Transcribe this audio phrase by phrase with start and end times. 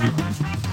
[0.00, 0.67] Mm-hmm.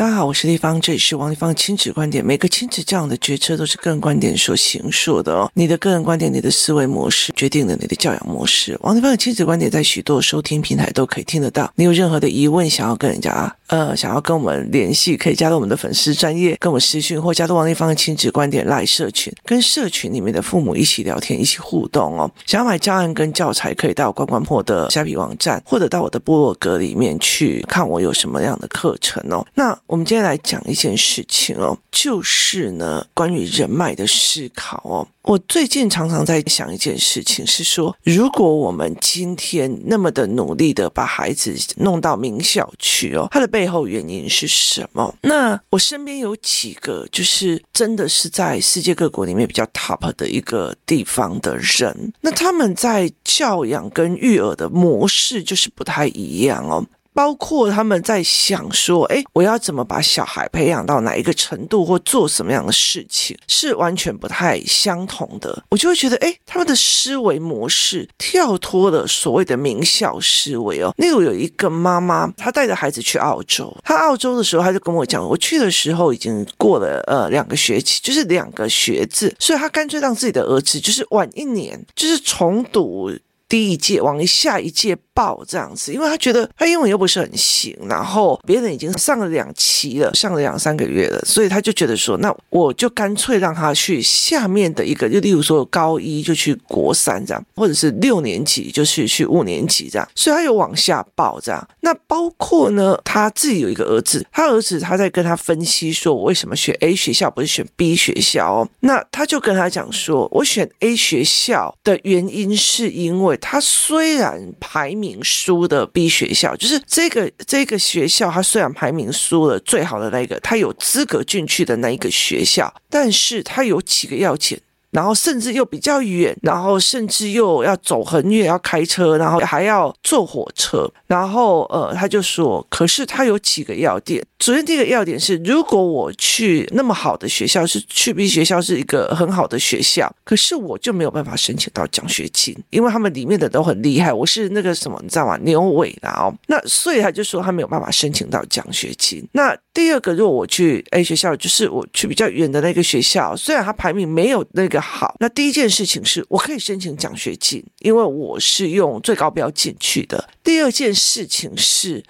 [0.00, 2.24] 大家好，我是丽芳，这里是王立芳亲子观点。
[2.24, 5.52] 每个亲子这样的决策都是个人观点所形塑的哦。
[5.52, 8.78] 你的个人观点，你的思维模式决定了你的教养模式。
[8.80, 11.70] 王立芳的亲子观点在许多收听平台都可以听得到。
[11.74, 22.30] 你有任何的疑问，想要跟人家呃，想要跟我们联系，可以加入我们的粉丝专业，跟我们私讯，或加入王立芳的亲子观点 LINE 社群，跟社群里面的父母一起聊天，一起互动哦。
[22.46, 29.46] 想要买教案跟教材，可以到关关破的虾皮网站，或者到我的部落格里面去看我有什么样的课程哦。
[29.54, 35.08] 那我们今天来讲一件事情哦，就是呢，关于人脉的思考哦。
[35.22, 45.12] 我最近常常在想一件事情，是说，如果我们今天那么的努力的把孩子弄到名校去哦，他的背后原因是什么？
[45.22, 56.86] 那我身边有几个，就是真的是在世界各国里面比较 top 的一个地方的人，那他们在教养跟育儿的模式就是不太一样哦。
[57.12, 65.64] 包括他们在想说，诶，我要怎么把小孩培养到哪一个程度，或做什么样的事情，是完全不太相同的。
[65.70, 70.94] 我就会觉得，诶，他们的思维模式跳脱了所谓的名校思维哦。
[70.96, 83.10] 例如有一个妈妈，她带着孩子去澳洲，她澳洲的时候，她就跟我讲，我去的时候已经过了呃两个学期，就是两个学制，所以她干脆让自己的儿子就是晚一年，就是重读。
[83.50, 101.68] 第一届往下一届报这样子，因为他觉得他英文又不是很行，然后别人已经上了两期了，上了两三个月了，所以他就觉得说，那我就干脆让他去下面的一个，就例如说高一就去国三这样，或者是六年级就去去五年级这样，所以他有往下报这样。
[101.80, 108.68] 那包括呢，他自己有一个儿子，他儿子他在跟他分析说，我为什么选 A 学校不是选 B 学校哦？
[108.78, 113.39] 那他就跟他讲说，我选 A 学校的原因是因为。
[113.40, 124.60] 他虽然排名输的 B 学校，就是这个这个学校，他虽然排名输了最好的那个，他有资格进去的那一个学校，但是他有几个要件。
[124.90, 130.90] 然后甚至又比较远，然后甚至又要走很远，要开车，然后还要坐火车。
[131.06, 134.24] 然后呃，他就说，可是他有几个要点。
[134.40, 144.12] 首先第一个要点是，如果我去那么好的学校，是去 B 学校是一个很好的学校，可是我就没有办法申请到奖学金，因为他们里面的都很厉害。
[144.12, 145.36] 我是那个什么，你知道吗？
[145.42, 146.32] 牛尾的哦。
[146.46, 149.22] 那所以他就说他没有办法申请到奖学金。
[149.32, 154.78] 那第二个，如果我去 A 学校，就是我去比较远的那个学校，虽然他排名没有那个。
[154.78, 160.28] 好，那第一件事情是我可以申请奖学金，因为我是用最高标进去的。
[160.44, 162.04] 第二件事情是，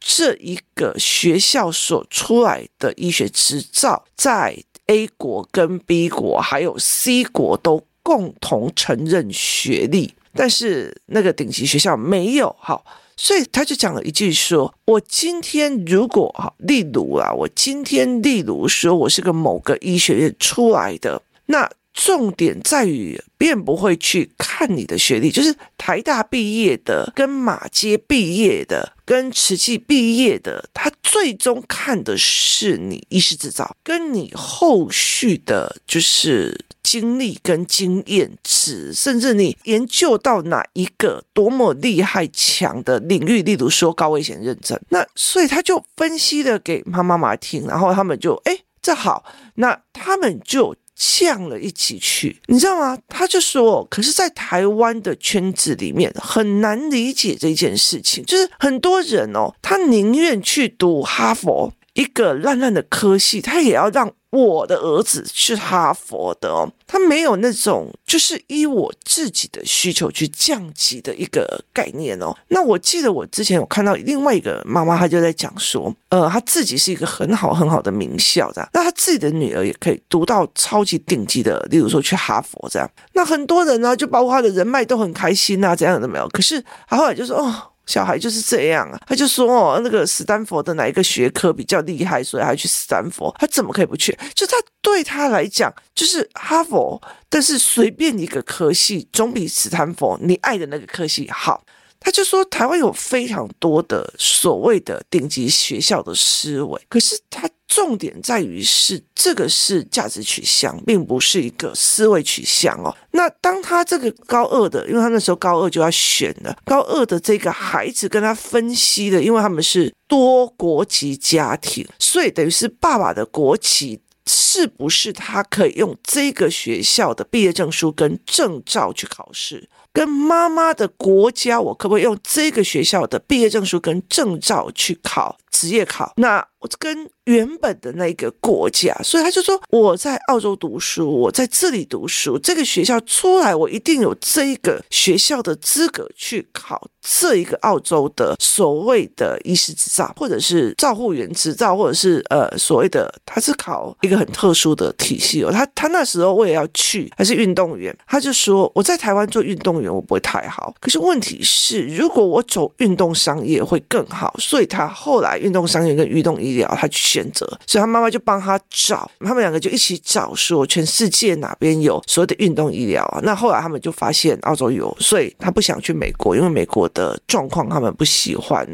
[0.00, 12.54] 这一个学校所出来的医学执照，在 A 国跟 B 国还有 C 国都共同承认学历，但是那个顶级学校没有。
[12.58, 12.82] 哈，
[13.16, 49.24] 所以他就讲了一句说：“我今天如果哈，例如啊，我今天例如说我是个某个医学院出来的，那。”重点在于，便不会去看你的学历，就是台大毕业的、跟马街毕业的、跟慈济毕业的，他最终看的是你医师执照，跟你后续的，就是经历跟经验值，甚至你研究到哪一个多么厉害强的领域，例如说高危险认证，那所以他就分析了给他妈妈听，然后他们就哎，这好，
[49.56, 50.74] 那他们就。
[51.02, 52.96] 像了一起去，你知道吗？
[53.08, 64.12] 他就说，可是，在台湾的圈子里面很难理解这件事情，就是很多人哦，他宁愿去读哈佛一个烂烂的科系，他也要让。
[64.32, 72.34] 我的儿子是哈佛的哦，他没有那种就是依我自己的需求去降级的一个概念哦。
[72.48, 82.90] 那我记得我之前有看到另外一个妈妈，她就在讲说，呃，她自己是一个很好很好的名校的，那她自己的女儿也可以读到超级顶级的，例如说去哈佛这样。
[83.12, 86.26] 那很多人呢，就包括他的人脉都很开心啊，这样的没有。
[86.30, 87.68] 可是他后来就说哦。
[87.92, 94.18] 小孩就是这样啊，他就说哦，那个斯坦福的哪一个学科比较厉害，所以他去斯坦福，他怎么可以不去？
[94.34, 101.62] 就他对他来讲，就是哈佛，但是随便一个科系总比斯坦福你爱的那个科系好。
[102.00, 112.94] 他就说，台湾有非常多的所谓的顶级学校的思维，可是他重点在于是这个是价值取向，并不是一个思维取向哦。
[113.12, 129.70] 那当他这个高二的，因为他那时候高二就要选了，高二的这个孩子跟他分析的，因为他们是多国籍家庭，所以等于是爸爸的国籍是不是他可以用这个学校的毕业证书跟证照去考试？
[129.92, 155.50] 跟妈妈的国家，我可不可以用这个学校的毕业证书跟证照去考职业考，那我跟原本的那个国家，所以他就说我在澳洲读书，我在这里读书，这个学校出来，我一定有这一个学校的资格去考这一个澳洲的所谓的医师执照，或者是照护员执照，或者是呃所谓的他是考一个很特殊的体系哦。
[155.50, 167.12] 他他那时候我也要去，还是运动员，他就说我在台湾做运动员我不会太好，可是问题是如果我走运动商业会更好，所以他后来运动商业跟运动医疗他去。
[167.12, 173.20] 选择，所以他妈妈就帮他找，他们两个就一起找，说全世界哪边有所谓的运动医疗啊？
[173.22, 178.66] 那后来他们就发现澳洲有，所以他不想去美国，因为美国的状况他们不喜欢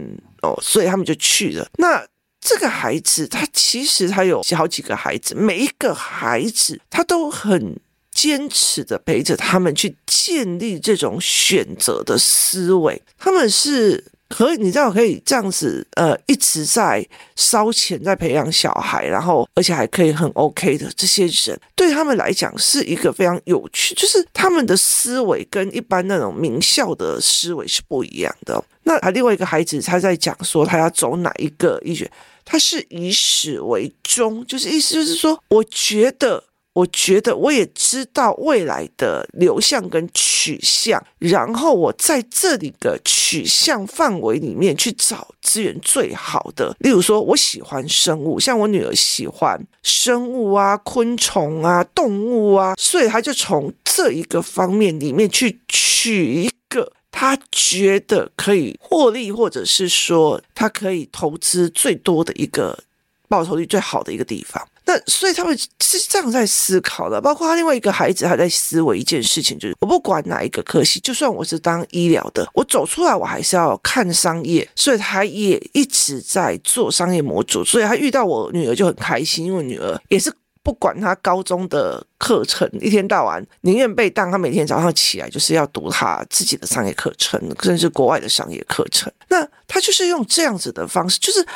[0.43, 1.67] 哦，所以他们就去了。
[1.79, 2.01] 那
[2.41, 7.77] 这个孩子，他其实他有好几个孩子，每一个孩子他都很
[8.19, 14.05] 坚持的陪着他们去建立这种选择的思维，他们是。
[14.31, 17.03] 可以，你知道可以这样子，呃，一直在
[17.35, 28.63] 烧钱在培养小孩，然后而且还可以很 OK 的这些人，对他们来讲是一个非常有趣，就是他们的思维跟一般那种名校的思维是不一样的。
[28.83, 32.11] 那他另外一个孩子他在讲说他要走哪一个医学，
[32.45, 36.45] 他是以始为终，就是意思就是说，我觉得。
[36.79, 46.77] 我觉得我也知道未来的流向跟取向，然后我在这里的取向范围里面去找资源最好的。
[46.79, 62.79] 例如说，我喜欢生物，像我女儿喜欢生物啊、昆虫啊、动物啊，所以她就从这一个方面里面去取一个她觉得可以获利，或者是说她可以投资最多的一个
[63.27, 64.63] 报酬率最好的一个地方。
[64.89, 80.33] 那所以他们是这样在思考的，包括他另外一个孩子，他在思维一件事情，就是我不管哪一个科系，就算我是当医疗的，我走出来我还是要看商业，所以他也一直在做商业模组，所以他遇到我女儿就很开心，因为女儿也是
[80.63, 91.47] 不管他高中的课程，一天到晚宁愿被当，他每天早上起来就是要读他自己的商业课程，甚至国外的商业课程，那他就是用这样子的方式，就是。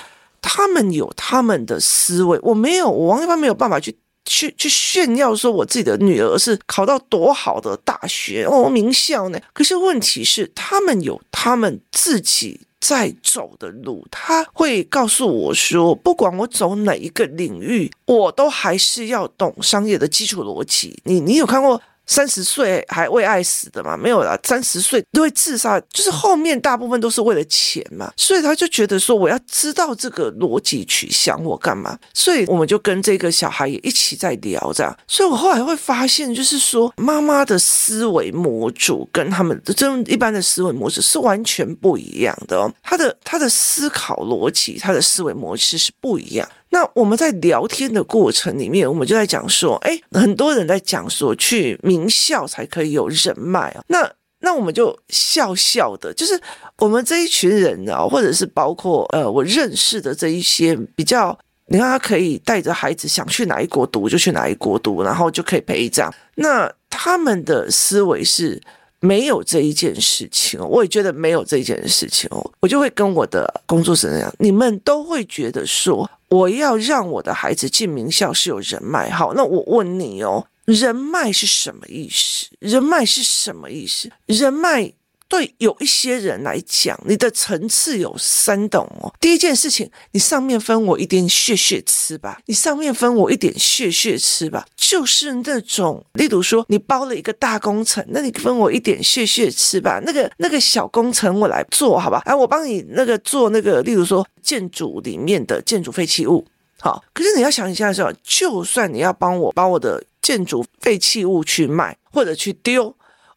[0.43, 3.97] 他们有他们的思维，我没有，我王一帆没有办法去
[4.27, 9.41] 去去炫耀说我自己的女儿是考到多好的大学哦，名校呢。
[9.55, 21.01] 可是问题是，他们有他们自己在走的路，他会告诉我说，不管我走哪一个领域，我都还是要懂商业的基础逻辑。
[21.05, 21.81] 你你有看过？
[22.07, 23.97] 三十岁还为爱死的嘛？
[23.97, 28.13] 没有啦，三十岁都会自杀，就是后面大部分都是为了钱嘛。
[28.17, 31.99] 所以他就觉得说，我要知道这个逻辑取向，我干嘛？
[32.13, 34.97] 所以我们就跟这个小孩也一起在聊这样。
[35.07, 42.73] 所以我后来会发现，就是说妈妈的思维模组跟他们的这种一般的思维模式是完全不一样的哦。
[42.83, 46.49] 他的他的思考逻辑，他的思维模式是不一样。
[46.75, 53.85] 那我们在聊天的过程里面，我们就在讲说，哎，很多人在讲说去名校才可以有人脉啊。
[53.89, 54.11] 那
[54.41, 56.41] 那我们就笑笑的，就是
[56.79, 66.11] 我们这一群人啊，或者是包括呃我认识的这一些比较，你看他可以带着孩子想去哪一国读就去哪一国读，然后就可以陪这样。
[66.37, 68.59] 那他们的思维是
[68.99, 76.09] 没有这一件事情，我也觉得没有这一件事情哦，我就会跟我的工作室那样，你们都会觉得说。
[76.33, 82.49] 我要让我的孩子进名校是有人脉，好，那我问你哦，人脉是什么意思？
[82.59, 84.11] 人脉是什么意思？
[84.27, 84.95] 人脉。
[85.33, 89.11] 对有一些人来讲，你的层次有三等哦。
[89.19, 100.03] 第一件事情，你上面分我一点血血吃吧，你上面分我一点血血吃吧，就是那种，例如说你包了一个大工程，那你分我一点血血吃吧。
[100.05, 106.47] 那个那个小工程我来做好吧，哎，我帮你那个做那个，例如说建筑里面的建筑废弃物，
[106.79, 107.03] 好。
[107.15, 112.95] 可是你要想一下的时候，就算你要帮我把我的建筑废弃物去卖或者去丢。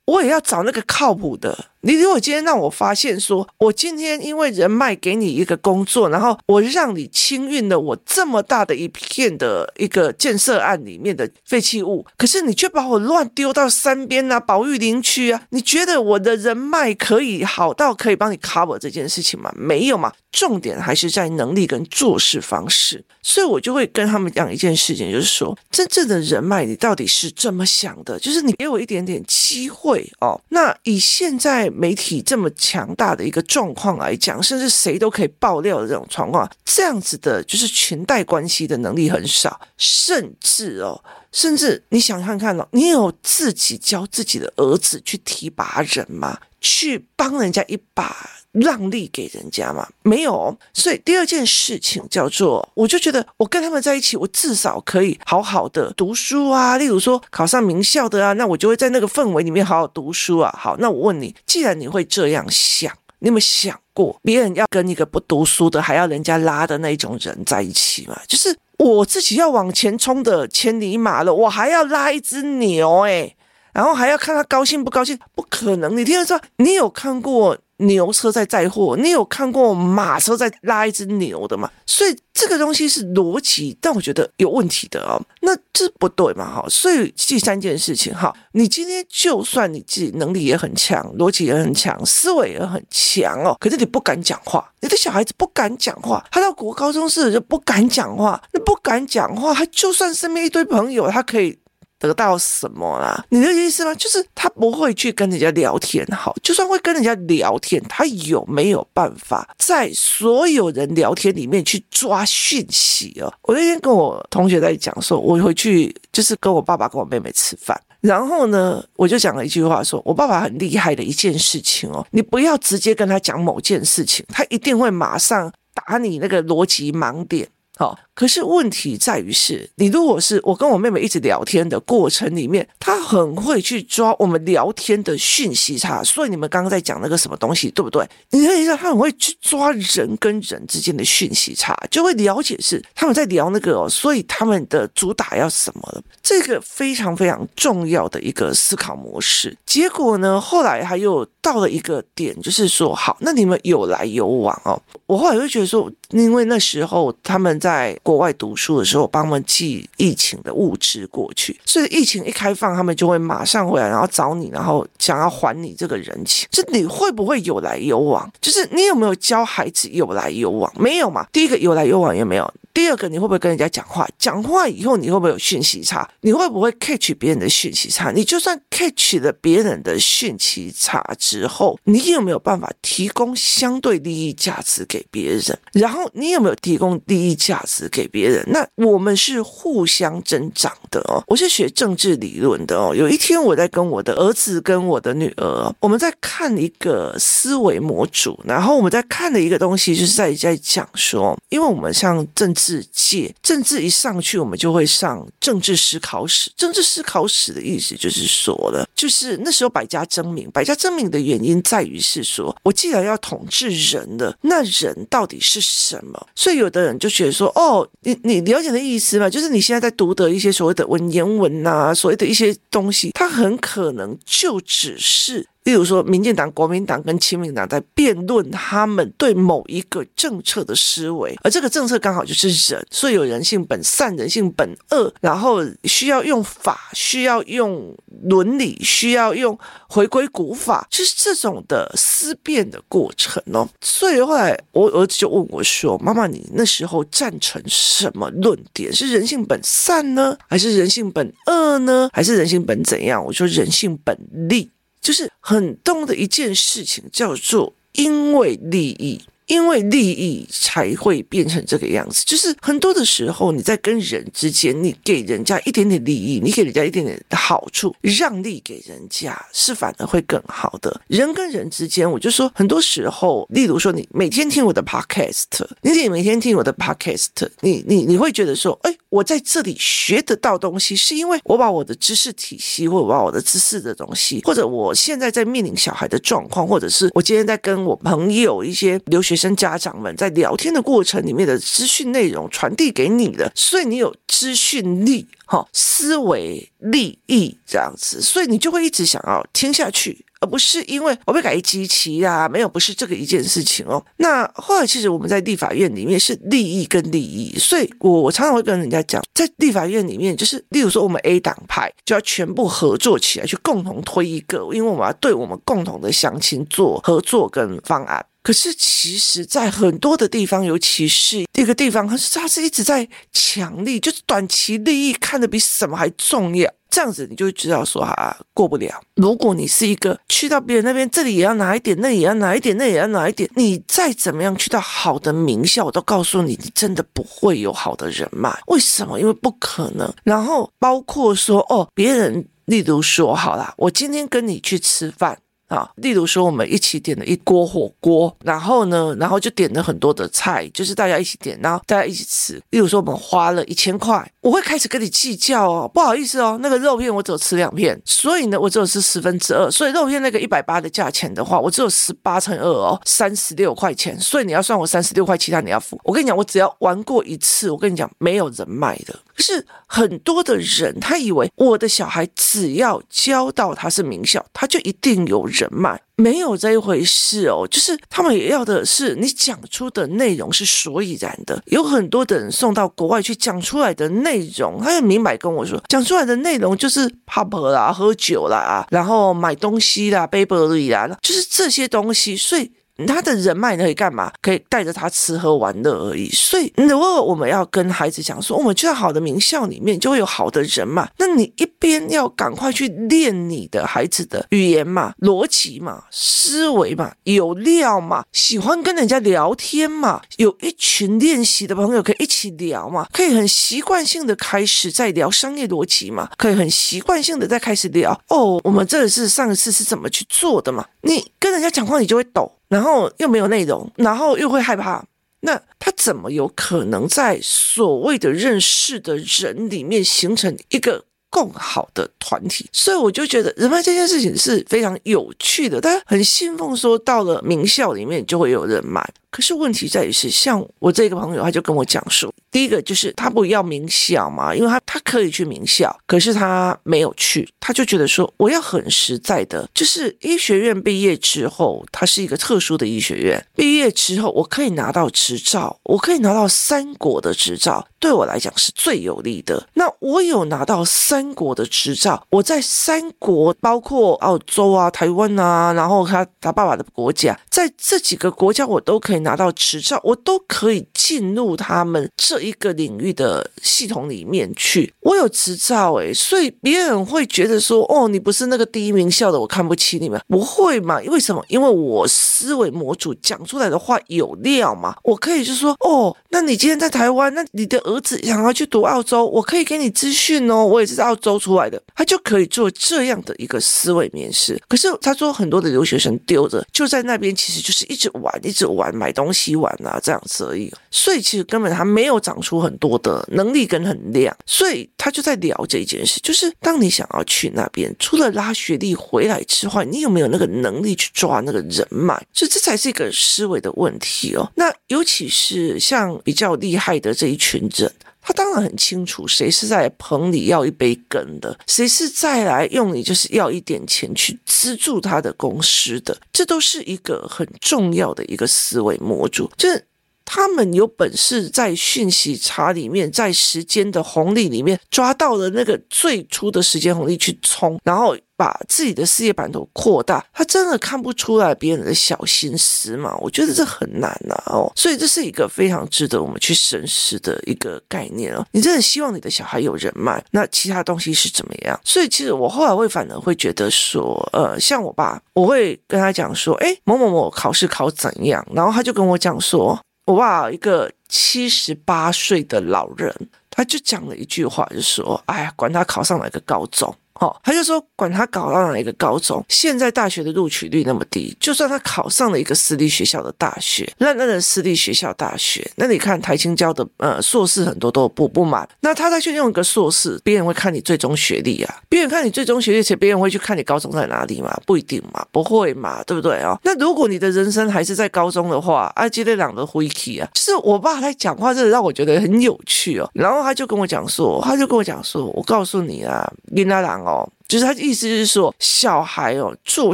[0.07, 1.57] 我也要找那个靠谱的。
[1.85, 19.53] 你如果今天让我发现说，我今天因为人脉给你一个工作，然后我让你清运了我这么大的一片的一个建设案里面的废弃物，可是你却把我乱丢到山边啊、保育林区啊，你觉得我的人脉可以好到可以帮你 cover 这件事情吗？
[19.55, 20.11] 没有嘛。
[20.31, 23.01] 重点还是在能力跟做事方式。
[23.21, 28.19] 所以我就会跟他们讲一件事情，就是说，真正的人脉你到底是怎么想的？
[28.19, 30.11] 就是你给我一点点机会。
[30.19, 41.03] 哦，那以现在媒体这么强大的一个状况来讲，甚至谁都可以爆料的这种状况，这样子的就是裙带关系的能力很少，甚至哦，
[41.35, 46.39] 甚至你想看看哦，你有自己教自己的儿子去提拔人吗？
[46.61, 49.85] 去帮人家一把，让利给人家吗？
[50.01, 50.57] 没有。
[50.73, 56.77] 所以第二件事情叫做，我就觉得我跟他们在一起，我至少可以好好的读书啊。
[56.77, 60.57] 例如说考上名校的啊，那我就会在那个氛围里面好好读书啊。
[60.57, 68.19] 好，那我问你，既然你会这样想，你有没有想过，别人要跟一个不读书的，还要人家拉的那种人在一起吗？
[68.25, 73.35] 就是我自己要往前冲的千里马了，我还要拉一只牛诶、
[73.73, 75.95] 然后还要看他高兴不高兴，不可能。
[75.97, 81.69] 你听得说，你有看过牛车在载货，你有看过马车在拉一只牛的吗？
[81.85, 85.21] 所以这个东西是逻辑，但我觉得有问题的哦。
[85.41, 86.45] 那这不对嘛？
[86.45, 101.57] 哈，所以第三件事情哈，你今天就算你自己能力也很强，逻辑也很强，思维也很强哦，可是你不敢讲话，你的小孩子不敢讲话，他到国高中时就不敢讲话，那敢讲话，他就算身边一堆朋友，他可以。
[101.97, 103.25] 得到什么啦？
[103.29, 103.95] 你的意思吗？
[103.95, 113.33] 就是他不会去跟人家聊天，好，就算会跟人家聊天，他有没有办法在所有人聊天里面去抓讯息哦？
[113.43, 127.47] 我那天跟我同学在讲说，我回去就是跟我爸爸跟我妹妹吃饭，然后呢，我就讲了一句话，说我爸爸很厉害的一件事情哦，你不要直接跟他讲某件事情，他一定会马上打你那个逻辑盲点。
[127.77, 138.07] 好，可是问题在于是，你如果是我跟我妹妹一直聊天的过程里面，她很会去抓我们聊天的讯息差，所以你们刚刚在讲那个什么东西，对不对？
[138.31, 149.57] 你可以说她很会去抓人跟人之间的讯息差，就会了解是他们在聊那个哦，所以他们的主打要什么了，这个非常非常重要的一个思考模式。
[149.65, 154.81] 结果呢，后来他又到了一个点，就是说，好，那你们有来有往哦。
[155.05, 166.47] 我后来会觉得说，因为那时候他们在国外读书的时候，帮我们寄疫情的物资过去，所以疫情一开放，他们就会马上回来，然后找你，然后想要还你这个人情。
[166.51, 168.31] 就你会不会有来有往？
[168.39, 170.71] 就是你有没有教孩子有来有往？
[170.77, 171.25] 没有嘛？
[171.33, 172.53] 第一个有来有往也没有。
[172.75, 174.05] 第二个，你会不会跟人家讲话？
[174.19, 176.07] 讲话以后，你会不会有讯息差？
[176.19, 178.11] 你会不会 catch 别人的讯息差？
[178.11, 185.57] 你就算 catch 了别人的讯息差之后，你有没有办法提供相对利益价值给别人？
[185.71, 188.45] 然后你有没有提供利益价值给别人？
[188.47, 191.23] 那我们是互相增长的哦。
[191.27, 192.93] 我是学政治理论的哦。
[192.93, 202.64] 有一天我在跟我的儿子跟我的女儿，我们在看一个思维模组，然后我们在看的一个东西，就是在在讲说，因为我们像政治。
[202.65, 206.51] 世界政治一上去，我们就会上政治思考史。
[206.57, 210.49] 政治思考史的意思就是说了，就是那时候百家争鸣。
[210.51, 216.27] 百家争鸣的原因在于是说，我既然要统治人了，那人到底是什么？
[216.35, 219.29] 所以有的人就觉得说，哦，你你了解的意思吗？
[219.29, 225.47] 就是你现在在读的一些所谓的文言文呐、啊，所谓的一些东西，它很可能就只是。
[225.65, 239.57] 例如说，民进党、国民党跟亲民党在辩论他们对某一个政策的思维，而这个政策刚好就是人，所以有人性本善、人性本恶，然后需要用法，需要用伦理，需要用
[239.89, 243.67] 回归古法，就是这种的思辨的过程哦。
[243.81, 248.93] 所以后来我儿子就问我说：“妈妈，你那时候赞成什么论点？
[248.93, 254.15] 是人性本善呢，还是人性本恶呢，还是人性本怎样？”我说：“人性本
[254.47, 254.69] 利。”
[255.05, 259.21] 就是很动的一件事情，叫做因为利益。
[259.47, 271.01] 因为利益才会变成这个样子，就是很多的时候你在跟人之间，你给人家一点点利益，你给人家一点点的好处，让利给人家是反而会更好的。
[271.07, 275.43] 人跟人之间，我就说很多时候，例如说你每天听我的 podcast，
[275.81, 277.27] 你得每天听我的 podcast，
[277.61, 289.34] 你你你会觉得说，哎，我在这里学得到东西，是因为我把我的知识体系，或我把我的知识的东西，或者我现在在面临小孩的状况，或者是我今天在跟我朋友一些留学。
[289.35, 304.01] 学生家长们在聊天的过程里面的资讯内容传递给你的，所以你有资讯力、哈思维利益这样子，所以你就会一直想要听下去，而不是因为我被改机器呀，没有，不是这个一件事情哦。
[304.15, 318.25] 那后来其实我们在立法院里面是利益跟利益，所以我我常常会跟人家讲，在立法院里面，就是例如说我们 A 党派就要全部合作起来，去共同推一个，因为我们要对我们共同的乡亲做合作跟方案。
[318.45, 326.71] 可是，其实，在很多的地方，尤其是一个地方，它是他是一直在强力，就是短期利益看得比什么还重要。
[326.87, 329.01] 这样子你就知道说啊，过不了。
[329.15, 338.55] 如果你是一个去到别人那边，这里也要拿一点，那里也要拿一点，那也要拿一点，你再怎么样去到好的名校，我都告诉你，你真的不会有好的人脉。
[338.67, 339.19] 为什么？
[339.19, 340.13] 因为不可能。
[340.23, 345.39] 然后包括说哦，别人，例如说好啦，我今天跟你去吃饭。
[345.67, 352.61] 啊，例如说，我们一起点了一锅火锅，然后呢，然后就点了很多的菜，就是大家一起点，然后大家一起吃。
[352.69, 365.99] 例如说，我们花了一千块，我会开始跟你计较哦，不好意思哦，那个肉片我只有吃两片，所以呢，我只有吃十分之二，所以肉片那个一百八的价钱的话，我只有十八乘二哦，三十六块钱，所以你要算我三十六块，其他你要付。
[366.03, 369.15] 我跟你讲，我只要玩过一次，我跟你讲，没有人脉的。
[369.43, 376.01] 是很多的人，他以为我的小孩只要教到他是名校，他就一定有人脉。
[376.17, 381.61] 没有这一回事哦，就是他们也要的是你讲出的内容是所以然的。
[381.65, 392.71] 有很多的人送到国外去讲出来的内容，他就明白跟我说，讲出来的内容就是 pub 啦、喝酒啦，然后买东西啦、背包里啦，就是这些东西，所以。
[393.07, 394.31] 他的人脉可以干嘛？
[394.41, 396.29] 可以带着他吃喝玩乐而已。
[396.29, 420.85] 所以，如果我们要跟孩子讲说，我们去到好的名校里面就会有好的人嘛，那你一边要赶快去练你的孩子的语言嘛、逻辑嘛、思维嘛、有料嘛，喜欢跟人家聊天嘛，有一群练习的朋友可以一起聊嘛，可以很习惯性的开始在聊商业逻辑嘛，可以很习惯性的再开始聊哦，我们这个是上一次是怎么去做的嘛？
[421.01, 422.51] 你跟人家讲话，你就会抖。
[422.75, 425.01] 然后又没有内容，然后又会害怕，
[425.39, 431.05] 那他怎么有可能在所谓的认识的人里面形成一个
[431.35, 432.65] 更好的团体？
[432.71, 439.05] 所以我就觉得人脉这件事情是非常有趣的，大家很信奉说到了名校里面就会有人脉。
[439.29, 459.67] 可是问题在于是，像我这个朋友，他就跟我讲说，第一个就是他不要名校嘛，因为他他可以去名校，可是他没有去，他就觉得说，我要很实在的，就是医学院毕业之后，它是一个特殊的医学院，毕业之后我可以拿到执照，我可以拿到三国的执照，对我来讲是最有利的。
[459.73, 469.15] 那我有拿到三国的执照，我在三国，包括澳洲啊、台湾啊，然后他他爸爸的国家，在这几个国家我都可以。
[469.25, 474.93] 拿到执照，我都可以进入他们这一个领域的系统里面去。
[474.99, 480.99] 我有执照诶，所以别人会觉得说：“哦，你不是那个第一名校的，我看不起你们。”不会嘛？
[481.07, 481.43] 为什么？
[481.47, 484.95] 因为我思维模组讲出来的话有料嘛。
[485.03, 490.65] 我可以就说：“哦，那你今天在台湾，那你的儿子想要去读澳洲，我可以给你资讯哦。
[490.65, 494.59] 我也是在澳洲出来的，他就可以做这样的一个思维面试。
[494.67, 512.15] 可是他说很多的留学生丢着就在那边，其实就是一直玩，一直玩，买东西玩啊，这样子而已，所以其实根本他没有长出很多的能力跟很亮，所以他就在聊这件事，就是当你想要去那边，除了拉学历回来之外，你有没有那个能力去抓那个人脉？
[512.33, 514.51] 所以这才是一个思维的问题哦。
[514.55, 517.91] 那尤其是像比较厉害的这一群人，
[518.25, 529.85] 他当然很清楚谁是在棚里要一杯羹的，谁是再来用你就是要一点钱去资助他的公司的，这都是一个很重要的一个思维模组，就是。
[530.27, 540.25] 他们有本事在讯息差里面，在时间的红利里面抓到了那个最初的时间红利去冲，然后把自己的事业版图扩大。
[540.33, 543.15] 他真的看不出来别人的小心思嘛？
[543.19, 548.45] 我觉得这很难呐哦，所以这是一个非常值得我们去深思的一个概念哦。
[548.51, 551.79] 你真的希望你的小孩有人脉，那其他东西是怎么样？
[551.83, 558.45] 所以其实我后来会反而会觉得说，呃，像我爸，我会跟他讲说，哎，某某某考试考怎样？
[558.53, 559.79] 然后他就跟我讲说。
[560.07, 563.11] 我爸一个七十八岁的老人，
[563.49, 584.53] 他就讲了一句话，就说：“哎呀，管他考上哪个高中。”哦，他就说，管他考到哪一个高中，现在大学的录取率那么低，就算他考上了一个私立学校的大学，那那个私立学校大学，那你看台清教的呃硕士很多都补不满，那他再去用一个硕士，别人会看你最终学历啊，别人看你最终学历，且别人会去看你高中在哪里嘛？
[584.65, 586.59] 不一定嘛，不会嘛，对不对啊？
[586.63, 593.09] 那如果你的人生还是在高中的话，啊，接着两个回忆啊，就是我爸在讲话，真的让我觉得很有趣哦。
[593.13, 597.04] 然后他就跟我讲说，他就跟我讲说，我告诉你啊，林大朗。
[597.05, 599.93] 哦，就是他意思是说，小孩哦，做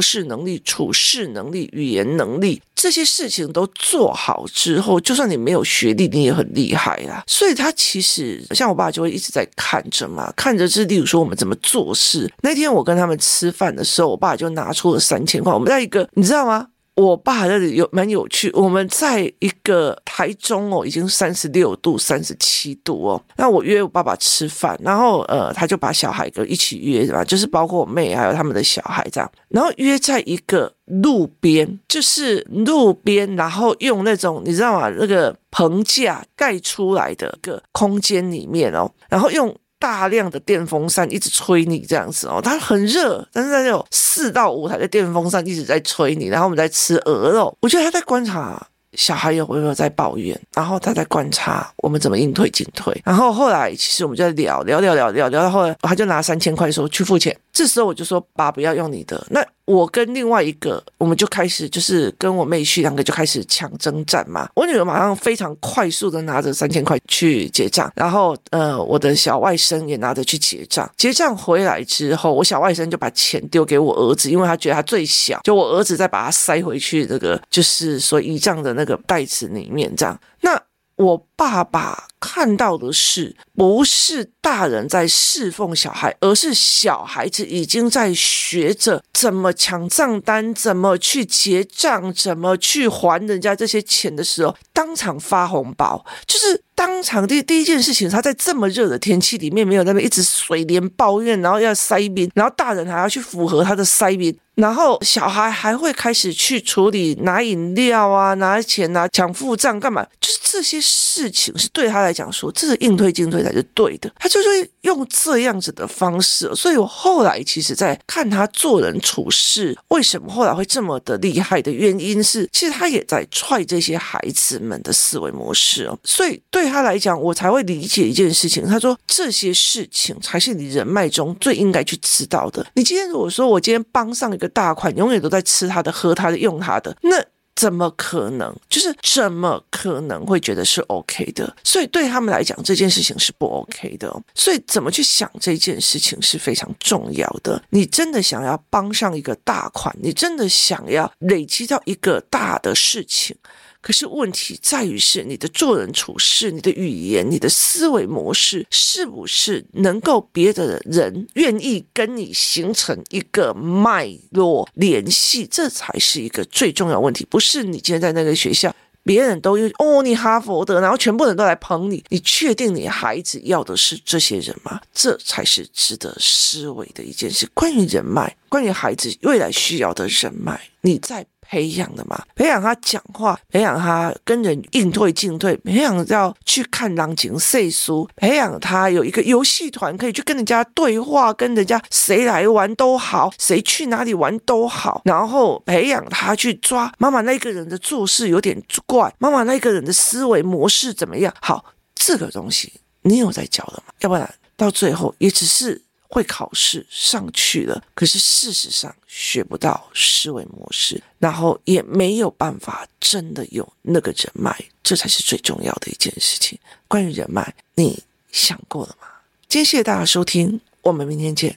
[0.00, 7.22] 事能力、处事能力、语言能力这些事情都做好之后，就算你没有学历，你也很厉害啦。
[7.26, 12.32] 所以他其实像我爸就会一直在看着嘛，看着是例如说我们怎么做事。
[12.40, 16.68] 那天我跟他们吃饭的时候，我爸就拿出了三千块，我们在一个你知道吗？
[16.94, 23.22] 我爸那里有蛮有趣，我们在一个台中哦，已经三十六度、三十七度哦。
[23.36, 27.24] 那我约我爸爸吃饭，然后呃，他就把小孩跟一起约是吧？
[27.24, 34.90] 就是包括我妹还有他们的小孩这样，然后约在一个路边，就是路边，然后用那种你知道吗？
[34.90, 39.54] 那个棚架盖出来的一个空间里面哦，然后用。
[39.82, 59.26] 大量的电风扇一直吹你这样子哦，它很热，但是它有四到五台的电风扇一直在吹你，然后我们在吃鹅肉，我觉得他在观察小孩有没有在抱怨，然后他在观察我们怎么应退进退，然后后来其实我们就在聊聊聊聊聊聊到后来，他就拿三千块说去付钱，这时候我就说爸不要用你的。
[59.30, 59.44] 那。
[59.64, 64.48] 我跟另外一个，我们就开始就是跟我妹婿两个就开始抢征战嘛。
[64.54, 70.90] 我女儿马上非常快速的拿着三千块去结账，然后呃，我的小外甥也拿着去结账。
[70.96, 80.18] 结账回来之后，我小外甥就把钱丢给我儿子，因为他觉得他最小，就我儿子再把他塞回去那个就是说遗账的那个袋子里面这样。
[80.40, 80.60] 那
[81.02, 98.08] 我爸爸看到的是，不是大人在侍奉小孩，而是小孩子已经在学着怎么抢账单，怎么去结账，怎么去还人家这些钱的时候，当场发红包，就是当场第第一件事情。
[98.08, 114.12] 他在这么热的天气里面，没有那边一直水连抱怨，然后要塞冰，然后大人还要去符合他的塞冰，然后小孩还会开始去处理拿饮料啊、拿钱啊、抢付账干嘛，就是这些事情是对他来讲说，这是应退进退才是对的。
[114.18, 125.98] 他就是用这样子的方式，所以我后来其实在看他做人处事，为什么后来会这么的厉害的原因是，其实他也在踹这些孩子们的思维模式哦。
[126.04, 128.66] 所以对他来讲，我才会理解一件事情。
[128.66, 132.66] 他说这些事情才是你人脉中最应该去知道的。
[132.74, 137.24] 你今天如果说我今天帮上个大款，永远都在吃他的、喝他的、用他的，那。
[137.54, 138.52] 怎么可能？
[138.68, 141.54] 就是怎么可能会觉得是 OK 的？
[141.62, 144.10] 所以对他们来讲，这件事情是不 OK 的。
[144.34, 147.62] 所以怎么去想这件事情是非常重要的。
[147.68, 153.36] 你真的想要帮上一个大款，你真的想要累积到一个大的事情。
[153.82, 165.44] 可是问题在于是你的做人处事、你的语言、你的思维模式，是不是能够别的人愿意跟你形成一个脉络联系？
[165.50, 167.26] 这才是一个最重要问题。
[167.28, 174.80] 不是你今天在那个学校，别人都有哦，你哈佛的，然后全部人都来捧你，你确定你孩子要的是这些人吗？
[174.94, 177.48] 这才是值得思维的一件事。
[177.52, 181.26] 关于人脉，关于孩子未来需要的人脉，你在。
[181.44, 201.34] 培养的吗，培养他讲话，培养他跟人应对进退，培养要去看狼情世事，培养他有一个游戏团可以去跟人家对话，跟人家谁来玩都好，谁去哪里玩都好，然后培养他去抓妈妈那个人的做事有点怪，妈妈那个人的思维模式怎么样？
[201.42, 201.62] 好，
[201.94, 203.92] 这个东西你有在教的吗？
[204.00, 205.82] 要不然到最后也只是。
[206.12, 216.58] 会考试上去了，可是事实上学不到思维模式，然后也没有办法真的有那个人脉，这才是最重要的一件事情。
[216.86, 219.08] 关于人脉，你想过了吗？
[219.48, 221.56] 今天谢谢大家收听，我们明天见。